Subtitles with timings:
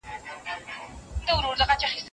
[1.27, 1.99] تخلیق به وده وکړي.